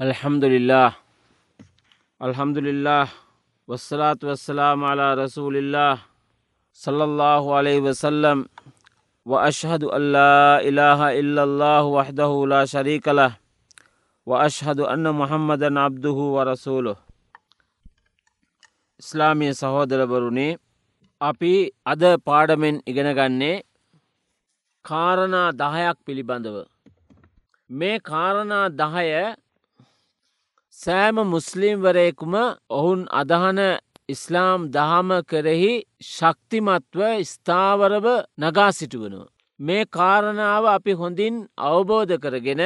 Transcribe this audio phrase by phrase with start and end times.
[0.00, 0.98] Alhamdulillah.
[2.20, 3.08] Alhamdulillah.
[3.68, 6.02] Wassalatu wassalamu ala rasulillah.
[6.72, 8.48] Sallallahu alaihi wasallam
[9.26, 13.38] Wa ashhadu an la ilaha illallah wahdahu la sharika lah.
[14.26, 16.96] Wa ashhadu anna muhammadan abduhu wa rasuluh.
[18.98, 20.56] ඉස්ලාමය සහෝදරවරුණේ
[21.20, 23.62] අපි අද පාඩමෙන් ඉගෙනගන්නේ
[24.82, 26.66] කාරණා දහයක් පිළිබඳව.
[27.70, 29.34] මේ කාරණා දහය
[30.80, 32.34] සෑම මුස්ලිම්වරයෙකුම
[32.70, 33.58] ඔවුන් අදහන
[34.08, 35.72] ඉස්ලාම් දහම කෙරෙහි
[36.06, 38.06] ශක්තිමත්ව ස්ථාවරව
[38.38, 39.32] නගා සිටුවනවා.
[39.60, 42.62] මේ කාරණාව අපි හොඳින් අවබෝධ කරගෙන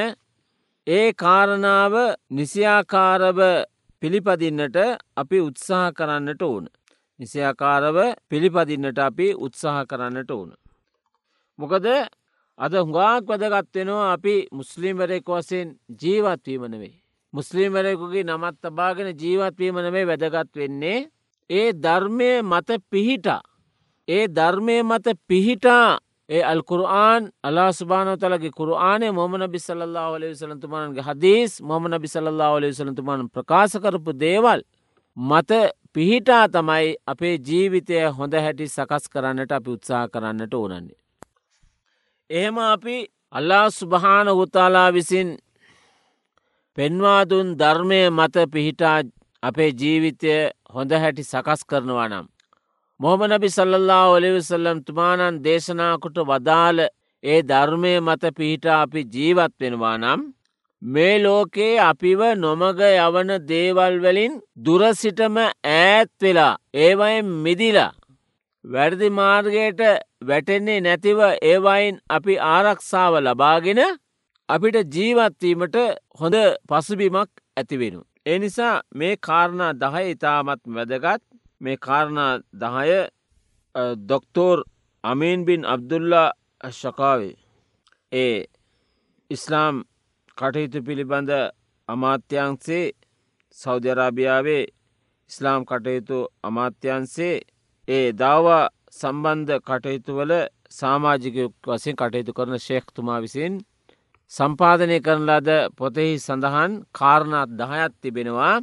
[0.87, 1.95] ඒ කාරණාව
[2.31, 3.39] නිසියාකාරව
[4.03, 4.79] පිළිපදින්නට
[5.17, 6.65] අපි උත්සාහ කරන්නට ඕන.
[7.21, 7.99] නිසියාකාරව
[8.31, 10.51] පිළිපදින්නට අපි උත්සාහ කරන්නට ඕන.
[11.59, 11.87] මොකද
[12.59, 15.69] අද හුඟාක් වැදගත්වෙනවා අපි මුස්ලිම්වරෙක් වසයෙන්
[16.01, 16.97] ජීවත්වීම නෙවෙයි.
[17.35, 20.99] මුස්ලිම්වරයකුගේ නමත් තබාගෙන ජීවත්වීම නෙවේ වැදගත් වෙන්නේ
[21.51, 23.43] ඒ ධර්මය මත පිහිටා.
[24.09, 25.99] ඒ ධර්මය මත පිහිටා
[26.29, 32.73] ඒ අල්කුරආන් අලා ස්භානතලගේ කුරආනය මොම නබි සල්ලා ලේ සලතුමාන්ගේ හදීස් මොම නබි සල්ලා ලේ
[32.73, 34.61] සලතුමාන් ප්‍රකාශකරපු දේවල්
[35.17, 35.51] මත
[35.95, 40.99] පිහිටා තමයි අපේ ජීවිතය හොඳ හැටි සකස් කරන්නට අපි උත්සා කරන්නට ඕනන්නේ.
[42.31, 42.97] එහෙම අපි
[43.33, 45.29] අල්ලා සුභාන හුතාලා විසින්
[46.79, 48.99] පෙන්වාදුන් ධර්මය මත පිහිටා
[49.43, 50.35] අපේ ජීවිතය
[50.75, 52.27] හොඳ හැටි සකස් කරනවා නම්.
[53.01, 56.79] මොහම නබි සල්ලල්ලා ඔලිවිසල්ලම් තුමානන් දේශනාකොට වදාළ
[57.25, 60.21] ඒ ධර්මය මත පිහිටා අපි ජීවත් වෙනවා නම්
[60.83, 67.93] මේ ලෝකයේ අපිව නොමග යවන දේවල්වලින් දුරසිටම ඈත් වෙලා ඒවයින් මිදිලා
[68.65, 69.81] වැරදි මාර්ගයට
[70.29, 73.83] වැටෙන්නේ නැතිව ඒවයින් අපි ආරක්ෂාව ලබාගෙන
[74.49, 75.77] අපිට ජීවත්වීමට
[76.15, 76.37] හොඳ
[76.69, 78.01] පසුබිමක් ඇතිවෙනු.
[78.27, 81.23] ඒ නිසා මේ කාරණා දහය ඉතාමත් වැදගත්
[81.61, 82.95] මේ කාරණා දහය
[84.09, 84.59] දොක්තෝර්
[85.05, 86.31] අමීන් බින් අබ්දුල්ලා
[86.73, 87.37] ශකාවේ
[88.13, 88.37] ඒ
[89.31, 89.77] ඉස්ලාම්
[90.39, 91.31] කටයුතු පිළිබඳ
[91.89, 92.85] අමාත්‍යන්සේ
[93.57, 94.65] සෞධරාභියාවේ
[95.31, 97.37] ඉස්ලාම් කටයුතු අමාත්‍යන්සේ
[97.89, 100.33] ඒ දවා සම්බන්ධ කටයුතුවල
[100.71, 103.55] සාමාජික වසින් කටයුතු කරන ශේක්තුමා විසින්
[104.33, 108.57] සම්පාධනය කරන ලද පොතෙහි සඳහන් කාරණත් දහයත් තිබෙනවා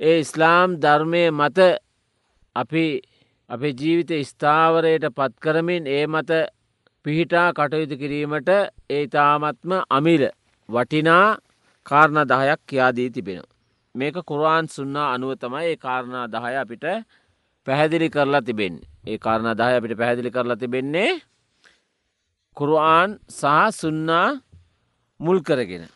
[0.00, 1.58] ඒ ඉස්ලාම් ධර්මය මත
[2.56, 2.84] අපි
[3.50, 6.30] අපේ ජීවිත ස්ථාවරයට පත්කරමින් ඒ මත
[7.04, 8.50] පිහිටා කටයුතු කිරීමට
[8.90, 10.24] ඒ තාමත්ම අමිල
[10.68, 11.28] වටිනා
[11.86, 13.40] කාරණ දහයක් කියාදී තිබෙන.
[13.94, 16.84] මේක කුරාන් සුන්නා අනුව තමයි ඒ කාරණා දහය අපිට
[17.66, 18.74] පැහැදිලි කරලා තිබෙන්
[19.06, 21.12] ඒ කාරණ දහය අපිට පැහැදිලි කරලා තිබෙන්නේ
[22.56, 24.28] කුරුආන් සහ සුන්නා
[25.20, 25.88] මුල් කරගෙන.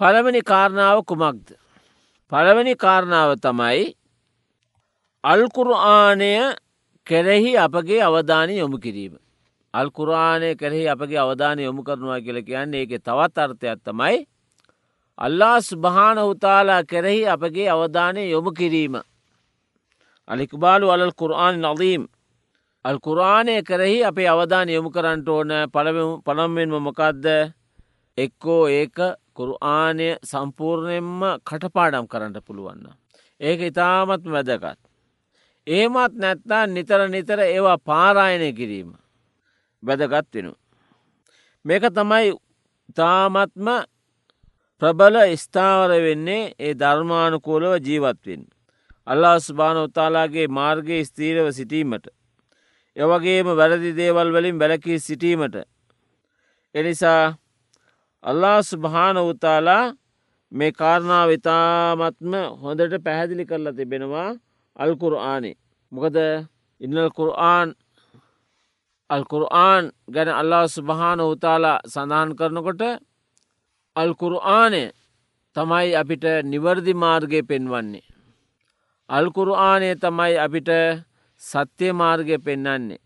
[0.00, 1.56] පළවනි කාරණාව කුමක්ද.
[2.32, 3.94] පළවනි කාරණාව තමයි
[5.24, 6.32] අල්කුරආනය
[7.06, 9.18] කෙරෙහි අපගේ අවධානය යොමු කිරීම.
[9.74, 14.26] අල්කුරාණය කෙරෙහි අපගේ අවධානය යොමු කරනවා කියල කියන්නේ ඒක තවත් අර්ථයක් තමයි
[15.18, 19.00] අල්ලා ස්භාන උතාලා කෙරෙහි අපගේ අවධානය යොමු කිරීම.
[20.28, 22.06] අලිකුබාලු අලල් කුරආන් නදීම්
[22.84, 25.50] අල් කුරාණය කරෙහි අපේ අවධාන යොමු කරන්නට ඕන
[26.24, 27.26] පළම්වෙන්ම මොකක්ද
[28.22, 28.98] එක්කෝ ඒක
[29.36, 32.86] කුරආනය සම්පූර්ණයෙන්ම කටපාඩම් කරන්නට පුළුවන්න.
[33.40, 34.80] ඒක ඉතාමත් වැදගත්.
[35.66, 38.90] ඒමත් නැත්තා නිතර නිතර ඒවා පාරායනය කිරීම.
[39.82, 40.52] වැදගත් වෙනු.
[41.64, 42.32] මේක තමයි
[42.94, 43.68] තාමත්ම
[44.82, 48.42] ප්‍රබල ස්ථාවර වෙන්නේ ඒ ධර්මානුකූලව ජීවත්වෙන්.
[49.06, 52.06] අල්ලා ස්භාන උතාලාගේ මාර්ගයේ ස්තීරව සිටීමට.
[52.96, 55.56] එවගේම වැරදි දේවල් වලින් බැලකී සිටීමට.
[56.74, 57.36] එනිසා
[58.24, 59.84] අල්ලා ස්භාන උතාලා
[60.52, 62.32] මේ කාරණාව ඉතාමත්ම
[62.62, 64.30] හොඳට පැහැදිලි කරලා තිබෙනවා
[64.76, 65.56] අල්කුර ආනේ.
[65.92, 66.16] මොකද
[66.80, 67.68] ඉන්නල් කුරආන්
[69.10, 72.82] අල්කුරආන් ගැන අල්ලා ස්භාන උතාලා සඳහන් කරනකොට
[73.96, 74.82] අල්කුරආනය
[75.56, 78.08] තමයි අපිට නිවර්දි මාර්ගය පෙන්වන්නේ.
[79.08, 80.70] අල්කුරආනය තමයි අපිට
[81.42, 83.02] සත්‍යය මාර්ගය පෙන්නන්නේ.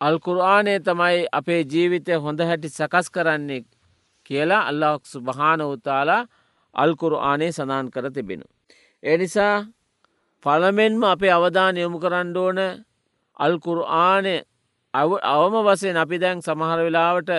[0.00, 3.64] අල්කුරආනය තමයි අපේ ජීවිතය හොඳ හැටි සකස් කරන්නේ
[4.26, 6.22] කියලා අල්ලක් සුභාන උතාලා
[6.74, 8.46] අල්කුරආනය සඳහන් කර තිබෙනු.
[9.02, 9.56] එනිසා
[10.44, 12.58] පළමෙන්ම අපේ අවධාන යොමු කරන්න ඕන
[13.36, 14.34] අල්කුරආනය
[14.94, 17.30] අවම වසයෙන් අපි දැන් සමහර වෙලාවට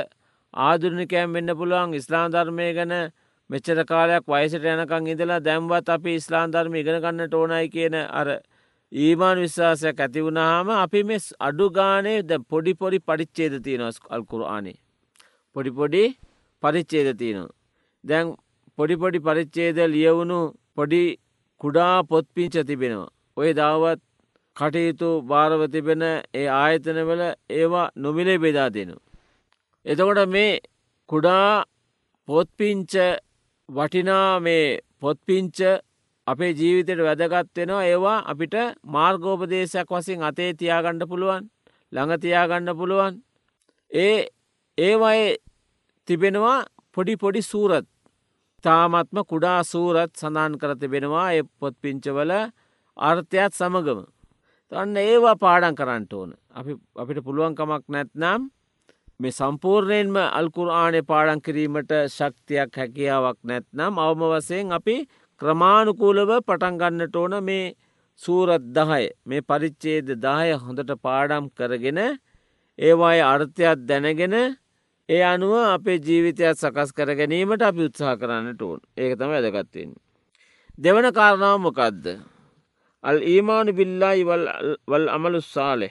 [0.53, 2.93] ආදුරනිකෑම් වෙන්න පුළුවන් ඉස්ලාම් ධර්මය ගැන
[3.49, 8.27] මෙච්චර කාලයක් වයිසට යනකං ඉඳලා දැම්වත් අපි ඉස්ලාම් ධර්ම ඉගෙන ගන්නට ඕනයි කියන අර
[8.91, 14.77] ඊමාන් විශ්වාසයක් ඇති වුණහම අපි මෙ අඩු ගානේ ද පොඩි පොඩි පරිච්චේද තියෙනස් අල්කුරආනේ.
[15.55, 16.03] පොඩි පොඩි
[16.63, 17.55] පරිච්චේද තියෙනවා.
[18.03, 18.25] දැන්
[18.77, 20.39] පොඩිපොඩි පරිච්චේද ලියවුණු
[20.75, 21.03] පොඩි
[21.61, 23.13] කුඩා පොත්පිංච තිබෙනවා.
[23.37, 24.01] ඔය දවත්
[24.57, 26.03] කටයුතු භාරව තිබෙන
[26.33, 27.21] ඒ ආයතනවල
[27.51, 28.95] ඒවා නොමිලේ බෙදා දෙනු.
[29.85, 30.61] එතකොට මේ
[31.09, 31.65] කුඩා
[32.27, 32.93] පොත්පිංච
[33.69, 35.57] වටිනා මේ පොත්පිංච
[36.27, 38.55] අපේ ජීවිතයට වැදගත්වෙනවා ඒවා අපිට
[38.85, 41.43] මාර්ගෝපදේශයක් වසින් අතේ තියාගණ්ඩ පුළුවන්
[41.93, 43.13] ළඟතියාගන්න පුළුවන්
[43.91, 44.17] ඒ
[44.77, 45.37] ඒවයේ
[46.07, 47.85] තිබෙනවා පොඩි පොඩි සූරත්.
[48.63, 52.33] තාමත්ම කුඩා සූරත් සඳහන් කර තිබෙනවා ඒ පොත්පිංචවල
[52.97, 54.01] අර්ථයත් සමගම.
[54.71, 56.31] තන්න ඒවා පාඩන් කරන්නට ඕන.
[56.95, 58.41] අපිට පුළුවන්කමක් නැත්නම්
[59.19, 64.95] මේ සම්පූර්ණයෙන්ම අල්කුරආනය පාඩන් කිරීමට ශක්තියක් හැකියාවක් නැත්නම් අවම වසයෙන් අපි
[65.41, 67.73] ක්‍රමාණුකූලව පටන්ගන්නට ඕන මේ
[68.21, 69.05] සූරත් දහය.
[69.25, 71.99] මේ පරිච්චේද දාය හොඳට පාඩම් කරගෙන
[72.79, 74.35] ඒවායි අර්ථයක් දැනගෙන
[75.09, 79.91] ඒ අනුව අපේ ජීවිතයක් සකස් කර ගැනීමට අපි උත්සාහ කරන්නට ඕන් ඒක තම ඇදගත්වෙන්.
[80.77, 82.05] දෙවන කාරණාව මොකක්ද.
[83.03, 84.23] අල් ඊමානු බිල්ලායි
[84.89, 85.89] වල් අමලු සාලෙ.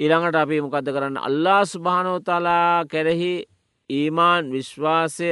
[0.00, 3.34] ඉළඟට අපි මොකද කරන්න අල්ලා ස්භානෝතලා කෙරෙහි
[3.90, 5.30] ඊමාන් විශ්වාසය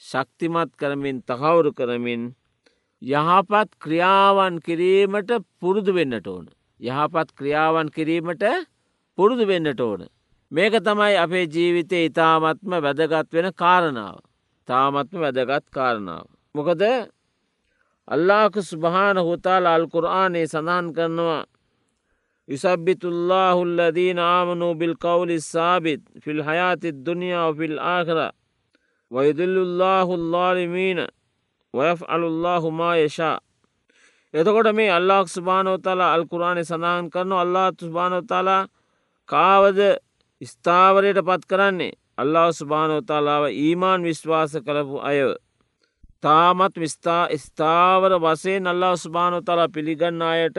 [0.00, 2.22] ශක්තිමත් කරමින් තහවුරු කරමින්
[3.02, 6.46] යහපත් ක්‍රියාවන් කිරීමට පුරුදු වෙන්නට ඕන.
[6.80, 8.44] යහපත් ක්‍රියාවන් කිරීමට
[9.18, 10.02] පුරුදු වෙන්නට ඕන.
[10.52, 14.18] මේක තමයි අපේ ජීවිතය ඉතාමත්ම වැදගත් වෙන කාරණාව.
[14.68, 16.26] තාමත්ම වැදගත් කාරණාව.
[16.54, 16.82] මොකද
[18.08, 21.44] අල්ලාක ස්භාන හුතාල අල්කුරආනේ සඳහන් කරනවා
[22.48, 28.18] යුසබ්බිතුල්ලාහුල්ලදීන ආමනූ බිල් කවුලි සාබිත් ෆිල් හයාති දුනියාව ෆිල් ආකර
[29.10, 30.98] වයදුල්ලුල්ලාහුල්ලාලිමීන
[31.74, 33.38] වයෆ් අලුල්ලාහුමා යශා
[34.34, 38.62] එතකොට මේ අල්ලාක් ස්භානෝතලා අල්කුරාණය සඳහන් කරනු අල්ලා ස්භානෝතාලා
[39.28, 39.78] කාවද
[40.42, 45.20] ස්ථාවරයට පත් කරන්නේ අල්ලා ස්භානෝතාලාව ඊමාන් විශ්වාස කරපු අය
[46.20, 50.58] තාමත් විස්ථා ස්ථාවර වසයෙන් අල්ලා ස්භානෝතලා පිළිගන්න අයට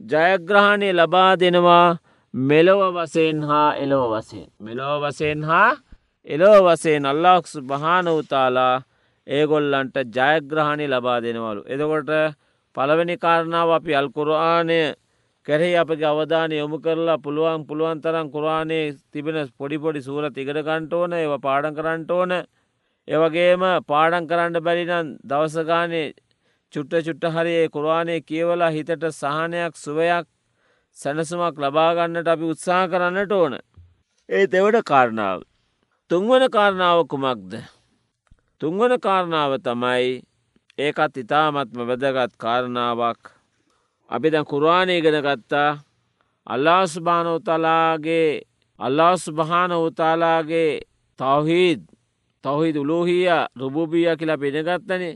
[0.00, 1.98] ජයග්‍රහණය ලබා දෙනවා
[2.34, 5.70] මෙලොව වසයෙන් හා එලොව වසයෙන් මෙලොව වසයෙන් හා
[6.26, 8.82] එලොව වසයෙන් අල්ලාක්ස් භානවතාලා
[9.26, 11.62] ඒගොල්ලන්ට ජයග්‍රහණි ලබා දෙනවලු.
[11.66, 12.10] එදකොට
[12.76, 14.80] පළවෙනි කාරණාව අපි අල්කුරආනය
[15.48, 21.34] කැරෙහි අපගේ අවධානය යොමු කරලා පුළුවන් පුළුවන් තරම් කුරාණයේ තිබෙන පොඩිපොඩි සූර තිකට කන්ටෝන ඒව
[21.40, 22.32] පාඩන් කරන්නට ඕන
[23.08, 26.08] ඒවගේම පාඩන් කරන්න බැරිනම් දවසගානේ
[26.72, 30.28] චුට්ට චුට්ට හරියේ කුරවාණය කියවලා හිතට සහනයක් සුවයක්
[30.96, 33.56] සැනසුමක් ලබාගන්නට අපි උත්සාහ කරන්නට ඕන.
[34.28, 35.40] ඒ දෙවට කාරණාව.
[36.10, 37.58] තුන්වන කාරණාව කුමක්ද.
[38.60, 40.14] තුන්වන කාරණාව තමයි
[40.78, 43.37] ඒකත් ඉතාමත්ම වැදගත් කාරණාවක්
[44.10, 45.70] අපි දැන් කුරවාණය ගෙන ගත්තා.
[46.46, 48.42] අල්ලාස්භානෝතලාගේ
[48.80, 50.80] අල්ලාස්භාන උතාලාගේ
[51.18, 51.80] තවහිද
[52.44, 55.14] තවහිද උලෝහිය රුබූබිය කියලා පෙනගත්තනේ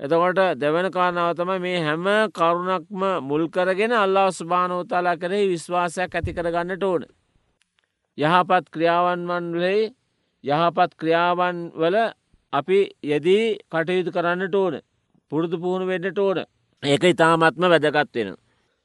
[0.00, 6.82] එතකොට දෙවන කාරණාව තම මේ හැම කරුණක්ම මුල් කරගෙන අල්ලා ස්භානෝතාලා කරෙහි විශ්වාසයක් ඇති කරගන්නට
[6.82, 7.02] ඕන.
[8.18, 9.82] යහපත් ක්‍රියාවන්වන්ලෙහි
[10.44, 11.96] යහපත් ක්‍රියාවන් වල
[12.52, 14.74] අපි යෙදී කටයුතු කරන්නට ඕන.
[15.32, 16.38] පුරුදු පුහුණු වෙන්නට ඕන.
[16.82, 18.36] ඒක ඉතාමත්ම වැදගත් වෙන.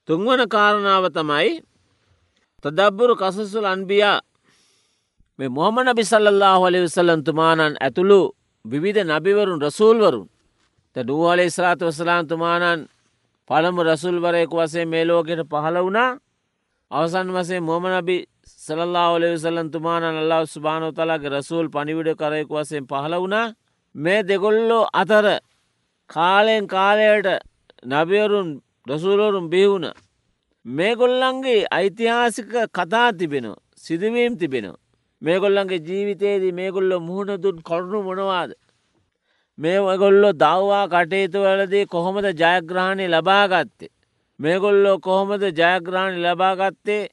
[0.08, 1.62] තුන්වන කාරණාව තමයි
[2.64, 4.20] තදබ්බුරු කසසුල් අන්බියා
[5.40, 8.20] මේ මොහමන බිසල්له හොලි විසල්ලන්තුමානන් ඇතුළු
[8.66, 10.28] විවිධ නබිවරුන් රසූල්වරුන්
[10.96, 12.82] නූවලේ ස්රාත වසලාන්තුමානන්
[13.50, 16.18] පළමු රසුල්වරයෙකු වසේ මේ ලෝකෙට පහළ වුණා
[16.92, 18.18] අවසන් වසේ මොමනබි
[18.58, 23.54] සලල්ලා ඔලෙ සල්ලන්තුමාන අල්ලා ස්භානෝතලාගේ රසූල් පනිවිඩ කරයෙකු වසයෙන් පහළ වුණා
[23.96, 25.26] මේ දෙගොල්ලෝ අතර
[26.10, 27.44] කාලයෙන් කාලයට
[27.84, 28.50] නබියරුන්
[28.88, 29.86] රසූලෝරුම් බිහුණ
[30.66, 34.82] මේගොල්ලන්ගේ ඓතිහාසික කතා තිබෙනවා සිදුවීම් තිබෙනවා
[35.22, 38.52] මේගොල්ලන්ගේ ජීවිතයේදී මේගොල්ල මුහුණදුන් කොරුණු මොනවාද
[39.58, 43.94] මේ ඔගොල්ලො දව්වා කටයුතුවලදී කොහොමද ජයග්‍රහණය ලබාගත්තේ.
[44.40, 47.10] මේගොල්ලෝ කොහොමද ජයග්‍රහණි ලබාගත්තේ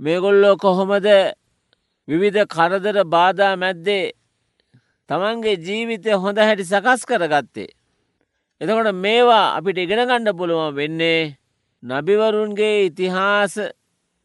[0.00, 1.06] මේගොල්ලෝ කොහොමද
[2.08, 4.12] විවිධ කරදර බාධා මැද්දේ
[5.08, 7.70] තමන්ගේ ජීවිතය හොඳ හැටි සකස් කරගත්තේ.
[8.60, 11.20] එතකොට මේවා අපිට ඉගෙන ගණ්ඩ පුළුවන් වෙන්නේ
[11.82, 13.54] නබිවරුන්ගේ ඉතිහාස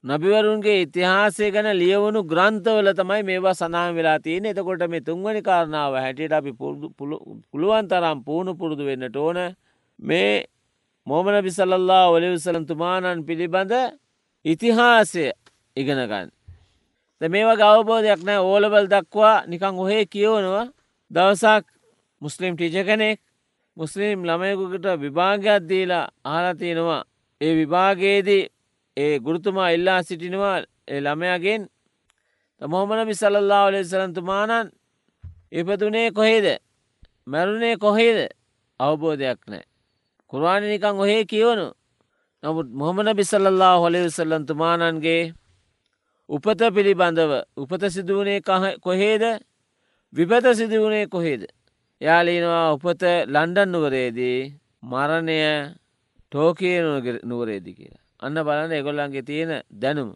[0.04, 6.34] නබිවරුන්ගේ ඉතිහාසය ගැන ලියවුණු ග්‍රන්ථවල තමයි මේවා සනාම වෙලා තියෙන එතකොට මේ තුන්වනි කාරණාව හැටියට
[6.34, 6.52] අපි
[7.50, 9.40] පුළුවන් තරම් පුුණු පුරුදු වෙන්නට ඕන.
[10.00, 10.46] මේ
[11.08, 13.74] මෝමන බිසල්له ඔලිවිසලන්තුමානන් පිළිබඳ
[14.46, 15.32] ඉතිහාසය
[15.78, 16.30] ඉගෙනගන්න.
[17.22, 20.66] මේවා ගවබෝධයක් නෑ ඕලබල් දක්වා නිකං ඔහේ කියවනවා.
[21.12, 21.64] දවසක්
[22.22, 23.25] මුස්ලිම් ටිජ කෙනෙක්
[23.78, 27.02] මුස්ලිම් ළමයකුකට විභාගයක් දීලා ආලතියෙනවා
[27.42, 28.44] ඒ විභාගයේදී
[28.98, 30.58] ඒ ගුරුතුමා ඉල්ලා සිටිනවා
[30.98, 31.62] ළමයගෙන්
[32.62, 34.72] මොහමන බිසල්له ලෙසලන්තුමානන්
[35.52, 36.46] ඉපතුනේ කොහෙද?
[37.28, 38.30] මැරුණේ කොහේද?
[38.80, 39.64] අවබෝධයක් නෑ.
[40.28, 41.68] කුරවාණ නිකං ඔහේ කියවනු.
[42.44, 45.34] නමුත් මොහමන බිසල්ලල්ලා හොලෙවිසල්ලන් තුමානන්ගේ
[46.30, 48.42] උපත පිළිබඳව උපත සිදුවනේ
[48.80, 49.24] කොහේද?
[50.14, 51.44] විපත සිදුවනේ කොහේද.
[52.02, 54.40] යාලීනවා උපත ලන්ඩන් නුවරේදී
[54.84, 55.40] මරණය
[56.32, 56.72] ටෝකය
[57.24, 58.04] නුවරේදි කියලා.
[58.20, 60.12] අන්න බලන්න එගොල්ලන්ගේ තියෙන දැනුම.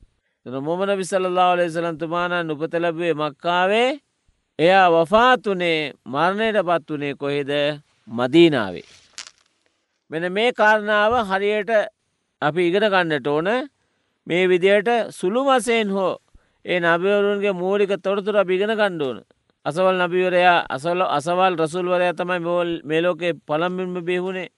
[0.46, 4.00] මොමන විසල්ලා ලෙසලන්තුමානන් උපත ලැබුවේ මක්කාවේ
[4.60, 7.52] එයා වෆාතුනේ මරණයට පත් වනේ කොහෙද
[8.08, 8.88] මදීනාවේ.
[10.12, 11.72] මෙන මේ කාරණාව හරියට
[12.42, 13.50] අපි ඉගෙන ගන්නට ඕන
[14.28, 16.14] මේ විදියට සුළු වසයෙන් හෝ
[16.66, 19.24] ඒ නබිවරුන්ගේ මූලික තොරතුර බිගෙන ගණ්ඩෝන.
[19.66, 24.52] අසවල් නබිවරයා අසවල අසවල් රසුල්වරයා තමයි මෝල් මේලෝකේ පළම්බින්ම බිහුණේ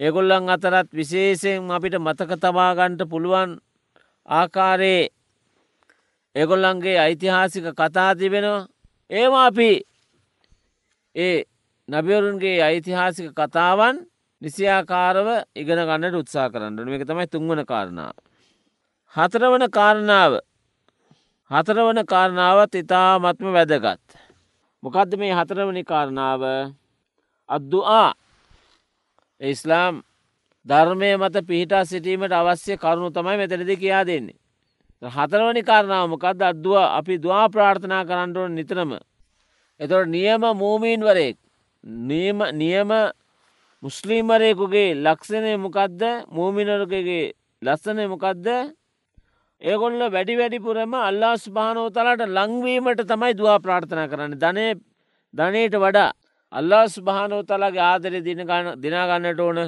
[0.00, 3.50] ඒගොල්ලන් අතරත් විශේෂයෙන් අපිට මතක තබාගන්ට පුළුවන්
[4.28, 5.10] ආකාරයේ
[6.36, 8.68] එගොල්ලන්ගේ ඓතිහාසික කතා තිබෙනවා
[9.10, 9.70] ඒවා අපි
[11.16, 11.38] ඒ
[11.88, 13.96] නබිවරුන්ගේ ඓතිහාසික කතාවන්
[14.42, 18.14] නිසියාකාරව ඉගෙන ගන්නට උත්සා කරන්න එක තමයි තුන්වන කාරණාව.
[19.14, 20.32] හතරවන කාරණාව
[21.50, 24.19] හතරවන කාරණාවත් ඉතාමත්ම වැදගත්.
[24.82, 26.42] මොකක්ද මේ හතරවනි කාරණාව?
[27.48, 28.12] අද්දුආ.
[29.40, 30.02] ඉස්ලාම්
[30.66, 34.38] ධර්මය මත පිහිටා සිටීමට අවශ්‍ය කරුණු තමයි මෙතනද කියා දෙන්නේ.
[35.02, 38.92] හතරවනි කාරණාව මොකක්ද අද්දුව අපි දවා ප්‍රාර්ථනා කරන්නටුවන් නිතරම.
[39.80, 41.36] එතොට නියම මූමීන්වරයෙක්
[41.84, 42.90] නියම
[43.82, 47.32] මුස්ලිම්වරයෙකුගේ ලක්ෂණය මොකක්ද මූමිනරකගේ
[47.62, 48.46] ලස්සනය මොකක්ද
[49.62, 54.34] ඒගොල්ල වැඩි වැඩිපුරම අල්ලා ස්භානෝ තලාට ලංවීමට තමයි දවා ප්‍රාර්ථනා කරන්න.
[54.34, 54.66] ධනය
[55.34, 56.10] ධනයට වඩා
[56.52, 58.20] අල්ලා ස්භානෝ තලාගේ ආදරය
[58.82, 59.58] දිනාගන්නට ඕන.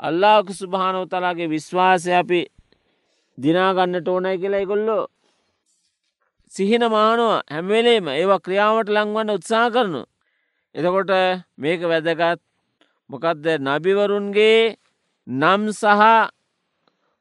[0.00, 2.40] අල්ලාකු සුභානෝ තලාගේ විශ්වාසය අපි
[3.38, 5.04] දිනාගන්නට ඕනයි කියලා එකොල්ලෝ
[6.52, 10.02] සිහින මානවා හැම්වෙලේම ඒවා ක්‍රියාවට ලංවන්න උත්සා කරනු.
[10.74, 11.10] එතකොට
[11.58, 12.40] මේක වැදගත්.
[13.10, 14.76] මොකක්ද නබිවරුන්ගේ
[15.26, 16.02] නම් සහ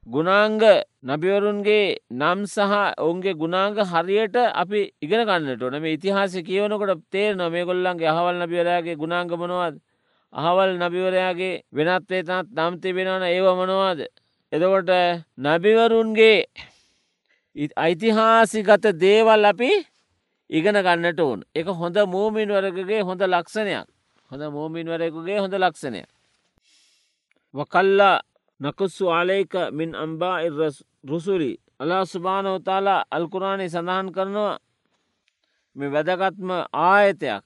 [0.08, 0.62] ගුණාංග
[1.04, 5.82] නබිවරුන්ගේ නම් සහ ඔවුන්ගේ ගුණාංග හරියට අපි ඉගෙන ගන්නට ඕන.
[5.82, 9.82] මේ ඉතිහාස කියවනකොට තේරන මේ ගොල්ලන්ගේ අහවල් නබිවරයාගේ ගුණාංග මොනවාද?
[10.34, 14.06] අහවල් නබිවරයාගේ වෙනත්වේ තත් නම් තිබෙනවන ඒව මොනවාද?
[14.52, 14.92] එදකොට
[15.40, 16.46] නබිවරුන්ගේ
[17.78, 19.72] ඓතිහාසිගත දේවල් අපි
[20.50, 21.42] ඉගෙන ගන්නට ඕන්.
[21.56, 23.90] එක හොඳ මූමින්වරකගේ හොඳ ලක්ෂණයක්.
[24.32, 26.06] හොඳ මූමින්වරයකුගේ හොඳ ලක්ෂණය.
[27.54, 28.22] වකල්ලා
[28.60, 30.38] නකුස්සු ආලේක මින් අම්බා
[31.04, 34.60] රුසුරි අලා ස්භානවතාලා අල්කුරාණය සඳහන් කරනවා
[35.76, 37.46] මේ වැදගත්ම ආයතයක්.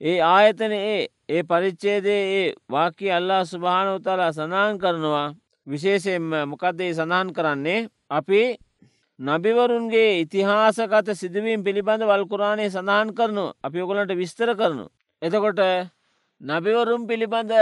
[0.00, 5.34] ඒ ආයතන ඒ ඒ පරිච්චේදේ ඒ වාකි අල්ලා ස්භානවතාලා සඳහන් කරනවා
[5.66, 8.42] විශේෂයෙන්ම මොකක්දේ සඳහන් කරන්නේ අපි
[9.18, 14.84] නබිවරුන්ගේ ඉතිහාසකත සිදුවීම් පිළිබඳ වල්කුරාණය සඳහන් කරනු අපි ඔකොලට විස්තර කරනු.
[15.22, 15.60] එතකොට
[16.40, 17.52] නබිවරුම් පිළිබඳ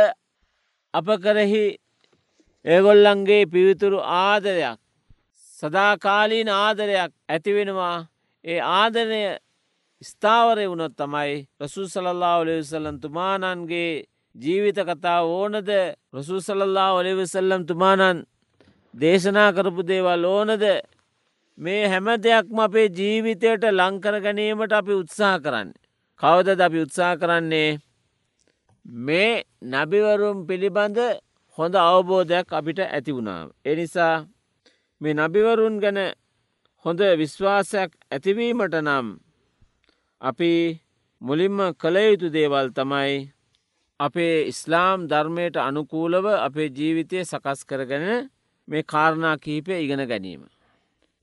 [0.94, 1.64] අප කරෙහි
[2.64, 4.78] ඒගොල්ලන්ගේ පිවිතුරු ආදරයක්
[5.58, 7.96] සදාකාලීන ආදරයක් ඇතිවෙනවා
[8.44, 9.22] ඒ ආදරය
[10.02, 15.70] ස්ථාවරය වුණොත් තමයි රසූ සලල්ලා ඔලෙවිසල්ලන් තුමානන්ගේ ජීවිත කතා ඕනද?
[16.14, 18.22] රසූ සලල්ලා ඔලෙවිසල්ලම් තුමානන්
[18.94, 20.64] දේශනා කරපු දේවල් ඕනද?
[21.58, 25.72] මේ හැම දෙයක්ම අපේ ජීවිතයට ලංකර ගැනීමට අපි උත්සාහ කරන්න.
[26.20, 27.78] කවදද අපි උත්සාහ කරන්නේ?
[28.84, 30.98] මේ නබිවරුම් පිළිබඳ
[31.58, 33.48] හොඳ අවබෝධයක් අපිට ඇති වුණාව.
[33.64, 34.14] එනිසා
[35.00, 35.98] මේ නබිවරුන් ගැන
[36.84, 39.06] හොඳ විශ්වාසයක් ඇතිවීමට නම්
[40.20, 40.52] අපි
[41.22, 43.16] මුලින්ම කළයුතු දේවල් තමයි
[44.00, 48.06] අපේ ඉස්ලාම් ධර්මයට අනුකූලව අපේ ජීවිතය සකස් කරගෙන
[48.68, 50.42] මේ කාරණා කීපය ඉගෙන ගැනීම.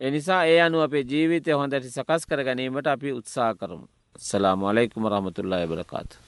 [0.02, 3.88] එනිසා ඒ අනු අපේ ජීවිතය හොඳට සකස් කර ගැනීමට අපි උත්සා කරමු.
[4.20, 6.25] සලාම අලෙකුම රහමතුල්ලා එබලකාතු.